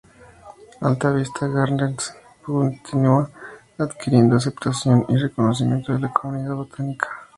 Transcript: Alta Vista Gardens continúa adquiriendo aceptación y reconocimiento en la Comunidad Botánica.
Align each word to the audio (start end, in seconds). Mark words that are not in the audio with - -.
Alta 0.87 1.11
Vista 1.15 1.43
Gardens 1.53 2.11
continúa 2.41 3.29
adquiriendo 3.77 4.35
aceptación 4.35 5.05
y 5.09 5.15
reconocimiento 5.15 5.93
en 5.93 6.01
la 6.01 6.11
Comunidad 6.11 6.55
Botánica. 6.55 7.07